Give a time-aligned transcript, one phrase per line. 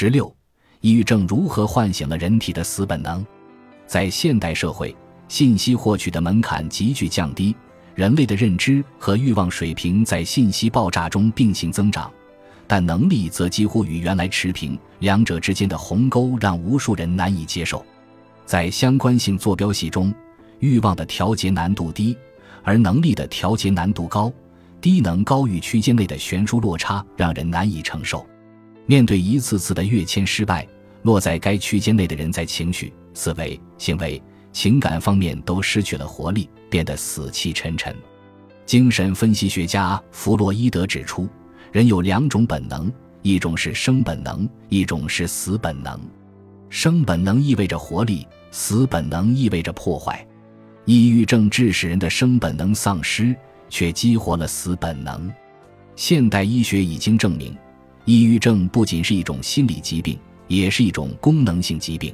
[0.00, 0.32] 十六，
[0.80, 3.26] 抑郁症如何唤醒了人体的死本能？
[3.84, 4.94] 在现代社会，
[5.26, 7.52] 信息获取的门槛急剧降低，
[7.96, 12.08] 人类的认知和欲望水平在信息爆炸中并行增长，
[12.64, 17.84] 但能力则几乎与原来持平，两者之间的鸿沟让无数人难以接受。
[18.46, 20.14] 在相关性坐标系中，
[20.60, 22.16] 欲望的调节难度低，
[22.62, 24.32] 而能力的调节难度高，
[24.80, 28.24] 低能高于区间内的悬殊落差让人难以承受。
[28.88, 30.66] 面对一次次的跃迁失败，
[31.02, 34.20] 落在该区间内的人在情绪、思维、行为、
[34.50, 37.94] 情感方面都失去了活力，变得死气沉沉。
[38.64, 41.28] 精神分析学家弗洛伊德指出，
[41.70, 46.00] 人有两种本能，一种是生本能，一种是死本能。
[46.70, 50.26] 生本能意味着活力，死本能意味着破坏。
[50.86, 53.36] 抑郁症致使人的生本能丧失，
[53.68, 55.30] 却激活了死本能。
[55.94, 57.54] 现代医学已经证明。
[58.08, 62.10] 抑郁症不仅是一种心理疾病，也是一种功能性疾病。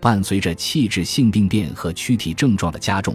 [0.00, 3.14] 伴随着器质性病变和躯体症状的加重，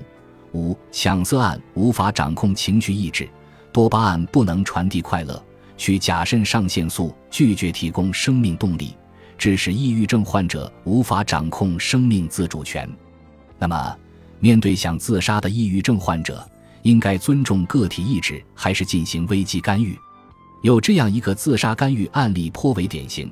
[0.52, 3.28] 五羟色胺无法掌控情绪意志，
[3.72, 5.44] 多巴胺不能传递快乐，
[5.76, 8.94] 去甲肾上腺素拒绝提供生命动力，
[9.36, 12.88] 致使抑郁症患者无法掌控生命自主权。
[13.58, 13.98] 那么，
[14.40, 16.48] 面对想自杀的抑郁症患者，
[16.84, 19.98] 应该尊重个体意志，还是进行危机干预？
[20.64, 23.30] 有这样一个自杀干预案例颇为典型：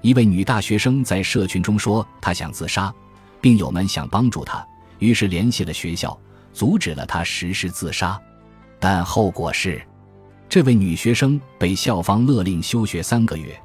[0.00, 2.94] 一位女大学生在社群中说她想自杀，
[3.40, 4.64] 病友们想帮助她，
[5.00, 6.16] 于是联系了学校，
[6.52, 8.16] 阻止了她实施自杀。
[8.78, 9.82] 但后果是，
[10.48, 13.60] 这位女学生被校方勒令休学三个月，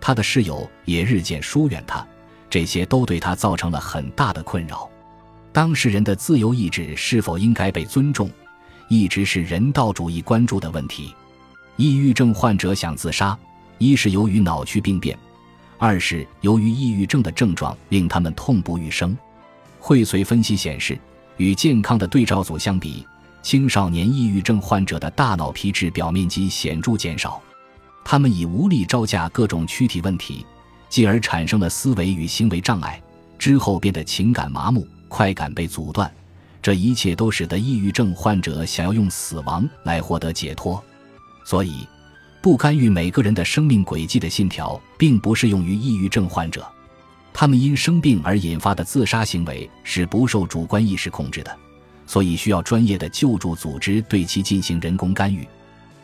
[0.00, 2.04] 她的室友也日渐疏远她，
[2.50, 4.90] 这些都对她造成了很大的困扰。
[5.52, 8.28] 当事人的自由意志是否应该被尊重，
[8.88, 11.14] 一直是人道主义关注的问题。
[11.78, 13.38] 抑郁症患者想自杀，
[13.78, 15.16] 一是由于脑区病变，
[15.78, 19.16] 二是由于抑郁症的症状令他们痛不欲生。
[19.78, 20.98] 荟萃分析显示，
[21.36, 23.06] 与健康的对照组相比，
[23.42, 27.40] 青少年抑郁症患者的大脑皮质表面积显著减少，
[28.04, 30.44] 他们已无力招架各种躯体问题，
[30.88, 33.00] 继而产生了思维与行为障碍，
[33.38, 36.12] 之后变得情感麻木，快感被阻断。
[36.60, 40.82] 这一切都使得抑郁症患者想要用死亡来获得解脱。
[41.48, 41.88] 所以，
[42.42, 46.70] 不干预每个人的生命轨迹的信条，并不适用于抑郁症患者。
[47.32, 51.58] 他们因生病而引发的自杀行为是不受主观意识控制的，
[52.06, 55.48] 所以需要专业的救助组织对其进行人工干预。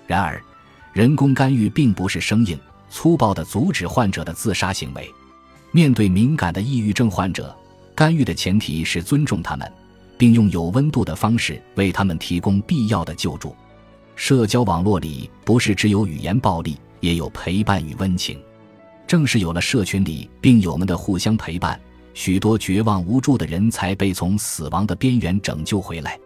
[0.07, 0.43] 然而，
[0.95, 5.13] 人工干预并不是生硬、粗暴地阻止患者的自杀行为。
[5.73, 7.55] 面对敏感的抑郁症患者，
[7.95, 9.71] 干预的前提是尊重他们，
[10.17, 13.55] 并用有温度的方式为他们提供必要的救助。
[14.17, 18.41] 社交网络里不是只有语言暴力，也有陪伴与温情。
[19.07, 21.79] 正是有了社群里病友们的互相陪伴，
[22.15, 26.19] 许多绝望无助的人才被从死亡的边缘拯救回来。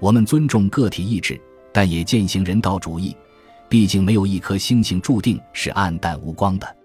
[0.00, 1.40] 我们尊重个体意志，
[1.72, 3.14] 但也践行人道主义。
[3.68, 6.76] 毕竟，没有一颗星星注定是暗淡无光的。